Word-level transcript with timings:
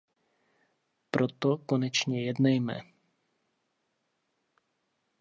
Proto 1.11 1.57
konečně 1.57 2.25
jednejme. 2.25 2.81